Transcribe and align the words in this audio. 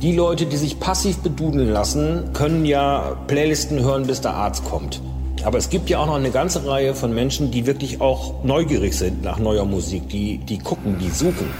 Die 0.00 0.14
Leute, 0.14 0.46
die 0.46 0.56
sich 0.56 0.78
passiv 0.78 1.18
bedudeln 1.18 1.70
lassen, 1.72 2.32
können 2.32 2.64
ja 2.64 3.16
Playlisten 3.26 3.80
hören, 3.80 4.06
bis 4.06 4.20
der 4.20 4.32
Arzt 4.32 4.64
kommt. 4.64 5.02
Aber 5.42 5.58
es 5.58 5.70
gibt 5.70 5.90
ja 5.90 5.98
auch 5.98 6.06
noch 6.06 6.14
eine 6.14 6.30
ganze 6.30 6.64
Reihe 6.64 6.94
von 6.94 7.12
Menschen, 7.12 7.50
die 7.50 7.66
wirklich 7.66 8.00
auch 8.00 8.44
neugierig 8.44 8.96
sind 8.96 9.24
nach 9.24 9.40
neuer 9.40 9.64
Musik, 9.64 10.08
die, 10.08 10.38
die 10.38 10.58
gucken, 10.58 10.98
die 11.00 11.10
suchen. 11.10 11.50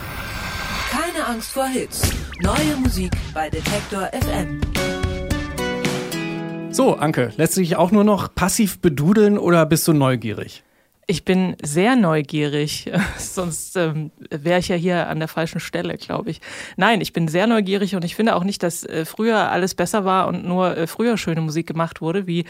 Keine 0.89 1.27
Angst 1.27 1.51
vor 1.51 1.67
Hits. 1.67 2.03
Neue 2.41 2.77
Musik 2.81 3.11
bei 3.35 3.51
Detektor 3.51 4.09
FM. 4.13 4.61
So, 6.71 6.95
Anke, 6.95 7.33
lässt 7.37 7.55
sich 7.55 7.75
auch 7.75 7.91
nur 7.91 8.05
noch 8.05 8.33
passiv 8.33 8.79
bedudeln 8.79 9.37
oder 9.37 9.67
bist 9.67 9.89
du 9.89 9.93
neugierig? 9.93 10.63
Ich 11.11 11.25
bin 11.25 11.57
sehr 11.63 11.97
neugierig, 11.97 12.93
sonst 13.19 13.77
ähm, 13.79 14.11
wäre 14.29 14.59
ich 14.59 14.69
ja 14.69 14.77
hier 14.77 15.09
an 15.09 15.21
der 15.21 15.29
falschen 15.29 15.59
Stelle, 15.59 15.97
glaube 15.97 16.29
ich. 16.29 16.43
Nein, 16.77 17.01
ich 17.01 17.15
bin 17.15 17.29
sehr 17.29 17.47
neugierig 17.47 17.97
und 17.97 18.05
ich 18.05 18.15
finde 18.15 18.37
auch 18.37 18.45
nicht, 18.45 18.63
dass 18.63 18.85
äh, 18.85 19.07
früher 19.07 19.51
alles 19.51 19.75
besser 19.75 20.05
war 20.05 20.29
und 20.29 20.45
nur 20.45 20.77
äh, 20.77 20.87
früher 20.87 21.17
schöne 21.17 21.41
Musik 21.41 21.67
gemacht 21.67 22.03
wurde, 22.03 22.27
wie 22.27 22.45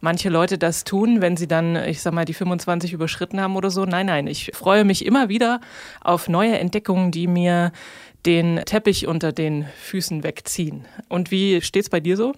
manche 0.00 0.28
Leute 0.28 0.56
das 0.56 0.84
tun, 0.84 1.20
wenn 1.20 1.36
sie 1.36 1.48
dann, 1.48 1.74
ich 1.74 2.00
sag 2.00 2.14
mal, 2.14 2.24
die 2.24 2.34
25 2.34 2.92
überschritten 2.92 3.40
haben 3.40 3.56
oder 3.56 3.70
so. 3.72 3.84
Nein, 3.84 4.06
nein, 4.06 4.28
ich 4.28 4.52
freue 4.54 4.84
mich 4.84 5.04
immer 5.04 5.28
wieder 5.28 5.60
auf 6.00 6.28
neue 6.28 6.60
Entdeckungen, 6.60 7.10
die 7.10 7.26
mir 7.26 7.72
den 8.24 8.62
Teppich 8.66 9.08
unter 9.08 9.32
den 9.32 9.66
Füßen 9.82 10.22
wegziehen. 10.22 10.84
Und 11.08 11.32
wie 11.32 11.60
steht's 11.60 11.90
bei 11.90 11.98
dir 11.98 12.16
so? 12.16 12.34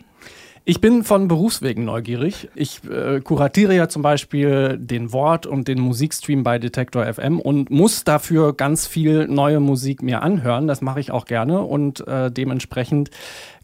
Ich 0.71 0.83
bin 0.83 1.03
von 1.03 1.29
Berufswegen 1.29 1.87
neugierig. 1.87 2.51
Ich 2.55 2.83
äh, 2.85 3.23
kuratiere 3.23 3.75
ja 3.75 3.89
zum 3.89 4.03
Beispiel 4.03 4.77
den 4.79 5.15
Wort- 5.15 5.47
und 5.47 5.67
den 5.67 5.81
Musikstream 5.81 6.43
bei 6.43 6.59
Detektor 6.59 7.07
FM 7.07 7.41
und 7.41 7.71
muss 7.71 8.05
dafür 8.05 8.53
ganz 8.53 8.87
viel 8.87 9.27
neue 9.29 9.61
Musik 9.61 10.03
mir 10.03 10.21
anhören. 10.21 10.67
Das 10.67 10.83
mache 10.83 11.01
ich 11.01 11.11
auch 11.11 11.25
gerne 11.25 11.63
und 11.63 12.07
äh, 12.07 12.31
dementsprechend 12.31 13.09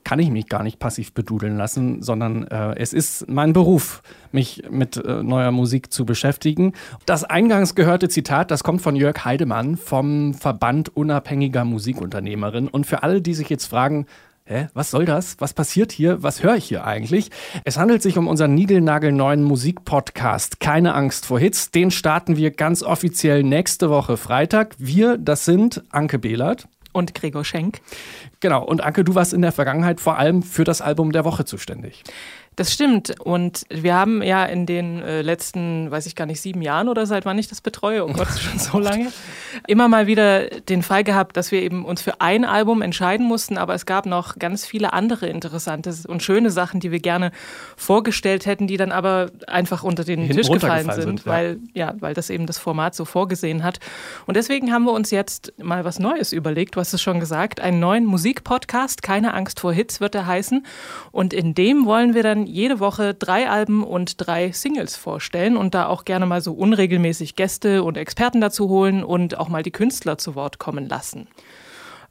kann 0.02 0.18
ich 0.18 0.30
mich 0.30 0.48
gar 0.48 0.62
nicht 0.62 0.78
passiv 0.78 1.12
bedudeln 1.12 1.58
lassen, 1.58 2.00
sondern 2.00 2.44
äh, 2.44 2.74
es 2.78 2.94
ist 2.94 3.28
mein 3.28 3.52
Beruf, 3.52 4.02
mich 4.32 4.62
mit 4.70 4.96
äh, 4.96 5.22
neuer 5.22 5.50
Musik 5.50 5.92
zu 5.92 6.06
beschäftigen. 6.06 6.72
Das 7.04 7.22
eingangs 7.22 7.74
gehörte 7.74 8.08
Zitat, 8.08 8.50
das 8.50 8.64
kommt 8.64 8.80
von 8.80 8.96
Jörg 8.96 9.26
Heidemann 9.26 9.76
vom 9.76 10.32
Verband 10.32 10.96
unabhängiger 10.96 11.66
Musikunternehmerinnen. 11.66 12.70
Und 12.70 12.86
für 12.86 13.02
alle, 13.02 13.20
die 13.20 13.34
sich 13.34 13.50
jetzt 13.50 13.66
fragen, 13.66 14.06
Hä, 14.46 14.68
was 14.74 14.90
soll 14.90 15.06
das? 15.06 15.36
Was 15.38 15.54
passiert 15.54 15.90
hier? 15.90 16.22
Was 16.22 16.42
höre 16.42 16.56
ich 16.56 16.66
hier 16.66 16.84
eigentlich? 16.84 17.30
Es 17.64 17.78
handelt 17.78 18.02
sich 18.02 18.18
um 18.18 18.28
unseren 18.28 18.54
niegelnagelneuen 18.54 19.42
Musikpodcast 19.42 20.60
Keine 20.60 20.92
Angst 20.92 21.24
vor 21.24 21.40
Hits. 21.40 21.70
Den 21.70 21.90
starten 21.90 22.36
wir 22.36 22.50
ganz 22.50 22.82
offiziell 22.82 23.42
nächste 23.42 23.88
Woche 23.88 24.18
Freitag. 24.18 24.74
Wir, 24.76 25.16
das 25.16 25.46
sind 25.46 25.82
Anke 25.88 26.18
Behlert. 26.18 26.68
Und 26.92 27.14
Gregor 27.14 27.46
Schenk. 27.46 27.80
Genau. 28.40 28.62
Und 28.62 28.84
Anke, 28.84 29.02
du 29.02 29.14
warst 29.14 29.32
in 29.32 29.40
der 29.40 29.50
Vergangenheit 29.50 29.98
vor 29.98 30.18
allem 30.18 30.42
für 30.42 30.64
das 30.64 30.82
Album 30.82 31.12
der 31.12 31.24
Woche 31.24 31.46
zuständig. 31.46 32.04
Das 32.56 32.72
stimmt. 32.72 33.18
Und 33.20 33.64
wir 33.68 33.94
haben 33.94 34.22
ja 34.22 34.44
in 34.44 34.66
den 34.66 35.02
äh, 35.02 35.22
letzten, 35.22 35.90
weiß 35.90 36.06
ich 36.06 36.14
gar 36.14 36.26
nicht, 36.26 36.40
sieben 36.40 36.62
Jahren 36.62 36.88
oder 36.88 37.06
seit 37.06 37.24
wann 37.24 37.38
ich 37.38 37.48
das 37.48 37.60
betreue, 37.60 38.04
oh 38.04 38.12
Gott, 38.12 38.28
schon 38.38 38.58
so 38.58 38.78
lange, 38.78 39.12
immer 39.66 39.88
mal 39.88 40.06
wieder 40.06 40.48
den 40.48 40.82
Fall 40.82 41.04
gehabt, 41.04 41.36
dass 41.36 41.50
wir 41.50 41.62
eben 41.62 41.84
uns 41.84 42.02
für 42.02 42.20
ein 42.20 42.44
Album 42.44 42.82
entscheiden 42.82 43.26
mussten, 43.26 43.58
aber 43.58 43.74
es 43.74 43.86
gab 43.86 44.06
noch 44.06 44.38
ganz 44.38 44.66
viele 44.66 44.92
andere 44.92 45.26
interessante 45.26 45.94
und 46.06 46.22
schöne 46.22 46.50
Sachen, 46.50 46.80
die 46.80 46.90
wir 46.90 47.00
gerne 47.00 47.32
vorgestellt 47.76 48.46
hätten, 48.46 48.66
die 48.66 48.76
dann 48.76 48.92
aber 48.92 49.30
einfach 49.46 49.82
unter 49.82 50.04
den 50.04 50.28
Tisch 50.28 50.48
gefallen 50.48 50.90
sind, 50.92 51.02
sind 51.02 51.24
ja. 51.24 51.32
weil 51.32 51.58
ja, 51.72 51.94
weil 52.00 52.14
das 52.14 52.30
eben 52.30 52.46
das 52.46 52.58
Format 52.58 52.94
so 52.94 53.04
vorgesehen 53.04 53.62
hat. 53.62 53.80
Und 54.26 54.36
deswegen 54.36 54.72
haben 54.72 54.84
wir 54.84 54.92
uns 54.92 55.10
jetzt 55.10 55.52
mal 55.62 55.84
was 55.84 55.98
Neues 55.98 56.32
überlegt. 56.32 56.76
Du 56.76 56.80
hast 56.80 56.92
es 56.92 57.02
schon 57.02 57.20
gesagt, 57.20 57.60
einen 57.60 57.80
neuen 57.80 58.04
Musikpodcast, 58.06 59.02
keine 59.02 59.34
Angst 59.34 59.60
vor 59.60 59.72
Hits 59.72 60.00
wird 60.00 60.14
er 60.14 60.26
heißen. 60.26 60.64
Und 61.10 61.32
in 61.32 61.54
dem 61.54 61.86
wollen 61.86 62.14
wir 62.14 62.22
dann 62.22 62.43
jede 62.46 62.80
Woche 62.80 63.14
drei 63.14 63.48
Alben 63.48 63.82
und 63.84 64.14
drei 64.18 64.52
Singles 64.52 64.96
vorstellen 64.96 65.56
und 65.56 65.74
da 65.74 65.86
auch 65.86 66.04
gerne 66.04 66.26
mal 66.26 66.40
so 66.40 66.52
unregelmäßig 66.52 67.36
Gäste 67.36 67.82
und 67.82 67.96
Experten 67.96 68.40
dazu 68.40 68.68
holen 68.68 69.04
und 69.04 69.38
auch 69.38 69.48
mal 69.48 69.62
die 69.62 69.70
Künstler 69.70 70.18
zu 70.18 70.34
Wort 70.34 70.58
kommen 70.58 70.88
lassen. 70.88 71.28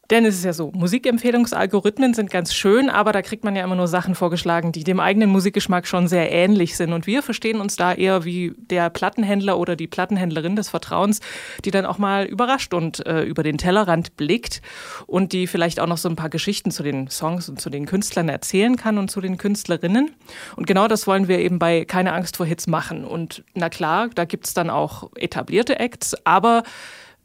Denn 0.10 0.26
es 0.26 0.36
ist 0.36 0.44
ja 0.44 0.52
so, 0.52 0.70
Musikempfehlungsalgorithmen 0.74 2.14
sind 2.14 2.30
ganz 2.30 2.54
schön, 2.54 2.90
aber 2.90 3.14
da 3.14 3.22
kriegt 3.22 3.46
man 3.46 3.56
ja 3.56 3.64
immer 3.64 3.76
nur 3.76 3.88
Sachen 3.88 4.16
vorgeschlagen, 4.16 4.74
die 4.74 4.84
dem 4.84 5.00
eigenen 5.00 5.30
Musikgeschmack 5.30 5.88
schon 5.88 6.10
sehr 6.10 6.30
ähnlich 6.30 6.76
sind. 6.76 6.92
Und 6.92 7.08
wir 7.08 7.24
verstehen 7.24 7.62
uns 7.62 7.78
da 7.78 7.94
eher 7.94 8.26
wie 8.26 8.54
der 8.58 8.90
Plattenhändler 8.90 9.58
oder 9.58 9.78
die 9.78 9.88
Plattenhändlerin 9.88 10.58
des 10.58 10.68
Vertrauens, 10.68 11.22
die 11.64 11.72
dann 11.72 11.86
auch 11.86 12.00
mal 12.00 12.26
überrascht 12.26 12.74
und 12.74 13.06
äh, 13.06 13.24
über 13.24 13.44
den 13.44 13.58
Tellerrand 13.58 14.18
blickt 14.18 14.62
und 15.08 15.32
die 15.32 15.48
vielleicht 15.48 15.80
auch 15.80 15.88
noch 15.88 15.98
so 15.98 16.10
ein 16.10 16.18
paar 16.18 16.30
Geschichten 16.30 16.72
zu 16.72 16.84
den 16.84 17.08
Songs 17.10 17.48
und 17.48 17.62
zu 17.62 17.70
den 17.70 17.86
Künstlern 17.86 18.28
erzählen 18.28 18.76
kann 18.76 18.98
und 18.98 19.10
zu 19.10 19.22
den 19.22 19.38
Künstlerinnen. 19.38 20.12
Und 20.58 20.68
genau 20.68 20.90
das 20.90 21.08
wollen 21.08 21.30
wir 21.30 21.40
eben 21.40 21.60
bei 21.60 21.86
Keine 21.86 22.12
Angst 22.12 22.36
vor 22.36 22.46
Hits 22.46 22.68
machen. 22.68 23.06
Und 23.06 23.46
na 23.54 23.70
klar, 23.70 24.10
da 24.14 24.26
gibt 24.26 24.48
es 24.48 24.54
dann 24.54 24.70
auch 24.70 25.12
etablierte 25.16 25.80
Acts, 25.80 26.14
aber 26.26 26.64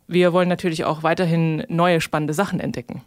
wir 0.08 0.32
wollen 0.32 0.48
natürlich 0.48 0.84
auch 0.84 1.02
weiterhin 1.02 1.64
neue 1.68 2.00
spannende 2.00 2.34
Sachen 2.34 2.58
entdecken. 2.58 3.02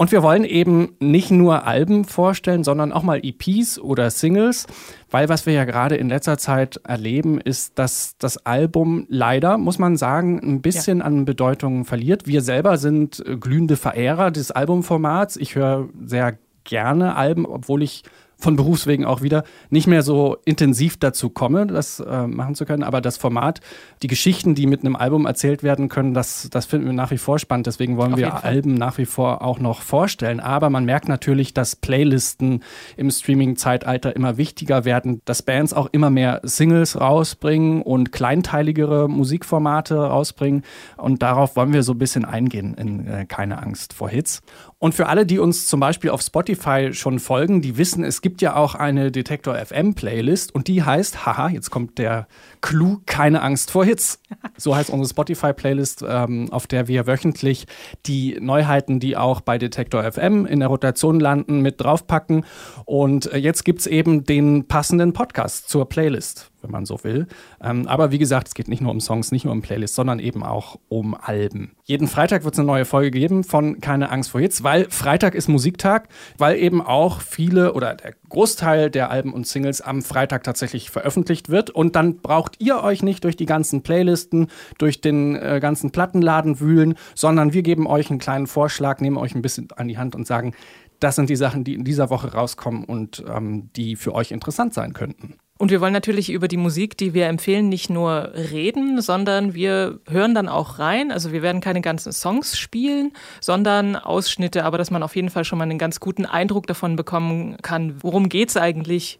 Und 0.00 0.12
wir 0.12 0.22
wollen 0.22 0.44
eben 0.44 0.96
nicht 0.98 1.30
nur 1.30 1.66
Alben 1.66 2.06
vorstellen, 2.06 2.64
sondern 2.64 2.90
auch 2.90 3.02
mal 3.02 3.20
EPs 3.22 3.78
oder 3.78 4.10
Singles, 4.10 4.66
weil 5.10 5.28
was 5.28 5.44
wir 5.44 5.52
ja 5.52 5.64
gerade 5.66 5.96
in 5.96 6.08
letzter 6.08 6.38
Zeit 6.38 6.80
erleben, 6.84 7.38
ist, 7.38 7.78
dass 7.78 8.16
das 8.16 8.38
Album 8.46 9.04
leider, 9.10 9.58
muss 9.58 9.78
man 9.78 9.98
sagen, 9.98 10.40
ein 10.42 10.62
bisschen 10.62 11.00
ja. 11.00 11.04
an 11.04 11.26
Bedeutung 11.26 11.84
verliert. 11.84 12.26
Wir 12.26 12.40
selber 12.40 12.78
sind 12.78 13.22
glühende 13.40 13.76
Verehrer 13.76 14.30
des 14.30 14.50
Albumformats. 14.50 15.36
Ich 15.36 15.54
höre 15.54 15.90
sehr 16.02 16.38
gerne 16.64 17.14
Alben, 17.14 17.44
obwohl 17.44 17.82
ich 17.82 18.02
von 18.40 18.56
Berufswegen 18.56 19.04
auch 19.04 19.22
wieder 19.22 19.44
nicht 19.70 19.86
mehr 19.86 20.02
so 20.02 20.36
intensiv 20.44 20.98
dazu 20.98 21.30
komme, 21.30 21.66
das 21.66 22.00
äh, 22.00 22.26
machen 22.26 22.54
zu 22.54 22.64
können. 22.64 22.82
Aber 22.82 23.00
das 23.00 23.16
Format, 23.16 23.60
die 24.02 24.06
Geschichten, 24.06 24.54
die 24.54 24.66
mit 24.66 24.80
einem 24.80 24.96
Album 24.96 25.26
erzählt 25.26 25.62
werden 25.62 25.88
können, 25.88 26.14
das, 26.14 26.48
das 26.50 26.66
finden 26.66 26.86
wir 26.86 26.92
nach 26.92 27.10
wie 27.10 27.18
vor 27.18 27.38
spannend. 27.38 27.66
Deswegen 27.66 27.96
wollen 27.96 28.14
Auf 28.14 28.18
wir 28.18 28.44
Alben 28.44 28.74
nach 28.74 28.98
wie 28.98 29.06
vor 29.06 29.42
auch 29.42 29.58
noch 29.58 29.82
vorstellen. 29.82 30.40
Aber 30.40 30.70
man 30.70 30.84
merkt 30.84 31.08
natürlich, 31.08 31.54
dass 31.54 31.76
Playlisten 31.76 32.62
im 32.96 33.10
Streaming-Zeitalter 33.10 34.14
immer 34.14 34.36
wichtiger 34.36 34.84
werden, 34.84 35.20
dass 35.24 35.42
Bands 35.42 35.72
auch 35.72 35.88
immer 35.92 36.10
mehr 36.10 36.40
Singles 36.42 37.00
rausbringen 37.00 37.82
und 37.82 38.12
kleinteiligere 38.12 39.08
Musikformate 39.08 39.96
rausbringen. 39.96 40.62
Und 40.96 41.22
darauf 41.22 41.56
wollen 41.56 41.72
wir 41.72 41.82
so 41.82 41.92
ein 41.92 41.98
bisschen 41.98 42.24
eingehen 42.24 42.74
in 42.74 43.06
äh, 43.06 43.26
Keine 43.26 43.62
Angst 43.62 43.92
vor 43.92 44.08
Hits. 44.08 44.42
Und 44.78 44.94
für 44.94 45.08
alle, 45.08 45.26
die 45.26 45.38
uns 45.38 45.66
zum 45.66 45.80
Beispiel 45.80 46.10
auf 46.10 46.22
Spotify 46.22 46.92
schon 46.92 47.18
folgen, 47.18 47.60
die 47.60 47.76
wissen, 47.76 48.02
es 48.02 48.22
gibt 48.22 48.29
ja 48.38 48.56
auch 48.56 48.74
eine 48.74 49.10
Detektor 49.10 49.54
FM 49.54 49.94
Playlist 49.94 50.54
und 50.54 50.68
die 50.68 50.82
heißt, 50.82 51.26
haha, 51.26 51.48
jetzt 51.48 51.70
kommt 51.70 51.98
der 51.98 52.26
Clou, 52.60 52.98
keine 53.06 53.42
Angst 53.42 53.70
vor 53.70 53.84
Hits. 53.84 54.20
So 54.56 54.76
heißt 54.76 54.90
unsere 54.90 55.08
Spotify 55.08 55.52
Playlist, 55.52 56.04
ähm, 56.06 56.52
auf 56.52 56.66
der 56.66 56.86
wir 56.86 57.06
wöchentlich 57.06 57.66
die 58.06 58.38
Neuheiten, 58.40 59.00
die 59.00 59.16
auch 59.16 59.40
bei 59.40 59.56
Detektor 59.56 60.04
FM 60.04 60.44
in 60.44 60.60
der 60.60 60.68
Rotation 60.68 61.18
landen, 61.18 61.60
mit 61.60 61.80
draufpacken. 61.80 62.44
Und 62.84 63.32
äh, 63.32 63.38
jetzt 63.38 63.64
gibt's 63.64 63.86
eben 63.86 64.24
den 64.24 64.68
passenden 64.68 65.14
Podcast 65.14 65.68
zur 65.68 65.88
Playlist 65.88 66.49
wenn 66.62 66.70
man 66.70 66.86
so 66.86 67.02
will. 67.04 67.26
Ähm, 67.62 67.86
aber 67.86 68.10
wie 68.10 68.18
gesagt, 68.18 68.48
es 68.48 68.54
geht 68.54 68.68
nicht 68.68 68.80
nur 68.80 68.90
um 68.90 69.00
Songs, 69.00 69.32
nicht 69.32 69.44
nur 69.44 69.52
um 69.52 69.62
Playlists, 69.62 69.96
sondern 69.96 70.18
eben 70.18 70.42
auch 70.42 70.78
um 70.88 71.14
Alben. 71.14 71.72
Jeden 71.84 72.08
Freitag 72.08 72.44
wird 72.44 72.54
es 72.54 72.58
eine 72.60 72.66
neue 72.66 72.84
Folge 72.84 73.10
geben 73.10 73.44
von 73.44 73.80
Keine 73.80 74.10
Angst 74.10 74.30
vor 74.30 74.40
Hits, 74.40 74.62
weil 74.62 74.86
Freitag 74.90 75.34
ist 75.34 75.48
Musiktag, 75.48 76.08
weil 76.38 76.58
eben 76.58 76.80
auch 76.80 77.20
viele 77.20 77.72
oder 77.74 77.94
der 77.94 78.14
Großteil 78.28 78.90
der 78.90 79.10
Alben 79.10 79.32
und 79.32 79.46
Singles 79.46 79.80
am 79.80 80.02
Freitag 80.02 80.44
tatsächlich 80.44 80.90
veröffentlicht 80.90 81.48
wird. 81.48 81.70
Und 81.70 81.96
dann 81.96 82.18
braucht 82.18 82.56
ihr 82.60 82.82
euch 82.82 83.02
nicht 83.02 83.24
durch 83.24 83.36
die 83.36 83.46
ganzen 83.46 83.82
Playlisten, 83.82 84.48
durch 84.78 85.00
den 85.00 85.36
äh, 85.36 85.58
ganzen 85.60 85.90
Plattenladen 85.90 86.60
wühlen, 86.60 86.94
sondern 87.14 87.52
wir 87.52 87.62
geben 87.62 87.86
euch 87.86 88.10
einen 88.10 88.18
kleinen 88.18 88.46
Vorschlag, 88.46 89.00
nehmen 89.00 89.16
euch 89.16 89.34
ein 89.34 89.42
bisschen 89.42 89.68
an 89.76 89.88
die 89.88 89.98
Hand 89.98 90.14
und 90.14 90.26
sagen, 90.26 90.54
das 91.00 91.16
sind 91.16 91.30
die 91.30 91.36
Sachen, 91.36 91.64
die 91.64 91.74
in 91.74 91.84
dieser 91.84 92.10
Woche 92.10 92.32
rauskommen 92.32 92.84
und 92.84 93.24
ähm, 93.28 93.70
die 93.74 93.96
für 93.96 94.14
euch 94.14 94.30
interessant 94.30 94.74
sein 94.74 94.92
könnten. 94.92 95.38
Und 95.60 95.70
wir 95.70 95.82
wollen 95.82 95.92
natürlich 95.92 96.32
über 96.32 96.48
die 96.48 96.56
Musik, 96.56 96.96
die 96.96 97.12
wir 97.12 97.26
empfehlen, 97.26 97.68
nicht 97.68 97.90
nur 97.90 98.32
reden, 98.32 99.02
sondern 99.02 99.52
wir 99.52 100.00
hören 100.08 100.34
dann 100.34 100.48
auch 100.48 100.78
rein. 100.78 101.12
Also 101.12 101.32
wir 101.32 101.42
werden 101.42 101.60
keine 101.60 101.82
ganzen 101.82 102.12
Songs 102.12 102.58
spielen, 102.58 103.12
sondern 103.42 103.94
Ausschnitte, 103.94 104.64
aber 104.64 104.78
dass 104.78 104.90
man 104.90 105.02
auf 105.02 105.14
jeden 105.16 105.28
Fall 105.28 105.44
schon 105.44 105.58
mal 105.58 105.64
einen 105.64 105.76
ganz 105.76 106.00
guten 106.00 106.24
Eindruck 106.24 106.66
davon 106.66 106.96
bekommen 106.96 107.58
kann, 107.60 107.96
worum 108.00 108.30
geht's 108.30 108.56
eigentlich, 108.56 109.18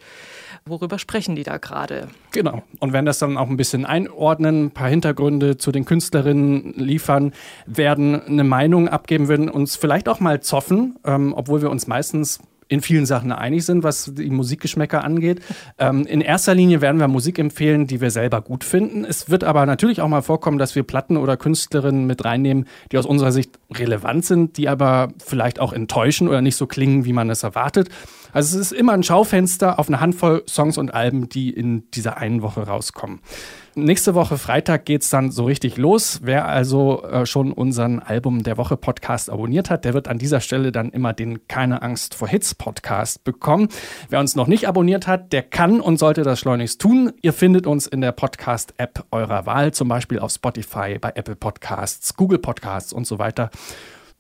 worüber 0.64 0.98
sprechen 0.98 1.37
die 1.37 1.42
da 1.42 1.58
gerade. 1.58 2.08
Genau. 2.31 2.62
Und 2.78 2.94
werden 2.94 3.04
das 3.04 3.19
dann 3.19 3.37
auch 3.37 3.50
ein 3.50 3.58
bisschen 3.58 3.84
einordnen, 3.84 4.64
ein 4.64 4.70
paar 4.70 4.88
Hintergründe 4.88 5.58
zu 5.58 5.72
den 5.72 5.84
Künstlerinnen 5.84 6.72
liefern, 6.75 7.32
werden 7.66 8.19
eine 8.19 8.44
Meinung 8.44 8.88
abgeben, 8.88 9.28
werden 9.28 9.50
uns 9.50 9.76
vielleicht 9.76 10.08
auch 10.08 10.20
mal 10.20 10.40
zoffen, 10.40 10.96
ähm, 11.04 11.34
obwohl 11.37 11.60
wir 11.60 11.69
uns 11.69 11.87
meistens 11.87 12.40
in 12.70 12.81
vielen 12.81 13.05
Sachen 13.05 13.32
einig 13.32 13.67
sind, 13.67 13.82
was 13.82 14.12
die 14.14 14.31
Musikgeschmäcker 14.31 15.02
angeht. 15.02 15.40
Ähm, 15.78 16.06
in 16.06 16.20
erster 16.20 16.55
Linie 16.55 16.81
werden 16.81 17.00
wir 17.00 17.08
Musik 17.08 17.38
empfehlen, 17.40 17.88
die 17.88 18.00
wir 18.00 18.12
selber 18.12 18.40
gut 18.40 18.62
finden. 18.62 19.05
Es 19.05 19.28
wird 19.28 19.43
aber 19.43 19.67
natürlich 19.67 20.00
auch 20.00 20.08
mal 20.08 20.22
vorkommen, 20.22 20.56
dass 20.56 20.76
wir 20.76 20.84
Platten 20.84 21.17
oder 21.17 21.37
Künstlerinnen 21.37 22.06
mit 22.06 22.25
reinnehmen, 22.25 22.67
die 22.93 22.99
aus 22.99 23.06
unserer 23.06 23.32
Sicht 23.32 23.58
relevant 23.72 24.25
sind, 24.25 24.56
die 24.56 24.69
aber 24.69 25.08
vielleicht 25.19 25.58
auch 25.58 25.72
enttäuschen 25.72 26.28
oder 26.28 26.40
nicht 26.43 26.56
so 26.56 26.69
klingen, 26.69 27.05
wie 27.05 27.12
man 27.12 27.28
es 27.28 27.43
erwartet. 27.43 27.88
Also 28.32 28.59
es 28.59 28.67
ist 28.67 28.73
immer 28.73 28.93
ein 28.93 29.03
Schaufenster 29.03 29.79
auf 29.79 29.88
eine 29.88 30.00
Handvoll 30.00 30.43
Songs 30.49 30.79
und 30.79 30.94
Alben, 30.94 31.29
die 31.29 31.50
in 31.50 31.91
dieser 31.91 32.17
einen 32.19 32.43
Woche 32.43 32.62
rauskommen. 32.62 33.21
Nächste 33.77 34.15
Woche 34.15 34.37
Freitag 34.37 34.85
geht 34.85 35.03
es 35.03 35.11
dann 35.11 35.31
so 35.31 35.44
richtig 35.44 35.77
los. 35.77 36.21
Wer 36.25 36.47
also 36.47 37.05
äh, 37.05 37.25
schon 37.25 37.53
unseren 37.53 38.00
Album 38.00 38.43
der 38.43 38.56
Woche 38.56 38.77
Podcast 38.77 39.31
abonniert 39.31 39.71
hat, 39.71 39.85
der 39.85 39.94
wird 39.94 40.09
an 40.09 40.19
dieser 40.19 40.41
Stelle 40.41 40.73
dann 40.73 40.91
immer 40.91 41.12
den 41.12 41.47
Keine 41.47 41.81
Angst 41.81 42.15
vor 42.15 42.27
Hits 42.27 42.55
Podcast 42.56 43.23
bekommen. 43.23 43.69
Wer 44.09 44.19
uns 44.19 44.35
noch 44.35 44.49
nicht 44.49 44.67
abonniert 44.67 45.06
hat, 45.06 45.33
der 45.33 45.43
kann 45.43 45.81
und 45.81 45.99
sollte 45.99 46.25
das 46.25 46.41
schleunigst 46.41 46.81
tun. 46.81 47.12
Ihr 47.23 47.33
findet 47.33 47.69
uns 47.69 47.87
in 47.87 48.00
der 48.00 48.12
Podcast-App 48.12 49.05
eurer 49.12 49.47
Wahl, 49.47 49.73
zum 49.73 49.87
Beispiel 49.87 50.19
auf 50.19 50.33
Spotify, 50.33 50.99
bei 51.00 51.12
Apple 51.15 51.37
Podcasts, 51.37 52.17
Google 52.17 52.38
Podcasts 52.38 52.93
und 52.93 53.06
so 53.06 53.21
weiter. 53.21 53.50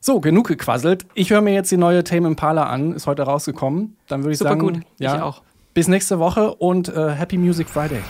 So, 0.02 0.18
genug 0.20 0.48
gequasselt. 0.48 1.04
Ich 1.12 1.28
höre 1.28 1.42
mir 1.42 1.52
jetzt 1.52 1.70
die 1.70 1.76
neue 1.76 2.02
Tame 2.04 2.26
Impala 2.26 2.64
an, 2.64 2.94
ist 2.94 3.06
heute 3.06 3.22
rausgekommen. 3.22 3.98
Dann 4.08 4.22
würde 4.22 4.32
ich 4.32 4.38
Super 4.38 4.50
sagen, 4.52 4.60
gut, 4.60 4.80
ja, 4.98 5.16
ich 5.16 5.22
auch. 5.22 5.42
bis 5.74 5.88
nächste 5.88 6.18
Woche 6.18 6.54
und 6.54 6.88
äh, 6.88 7.10
Happy 7.10 7.36
Music 7.36 7.68
Friday. 7.68 8.00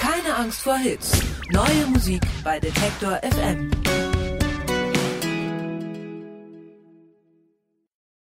Keine 0.00 0.36
Angst 0.36 0.62
vor 0.62 0.76
Hits. 0.76 1.20
Neue 1.50 1.86
Musik 1.92 2.22
bei 2.44 2.60
Detektor 2.60 3.18
FM. 3.22 3.70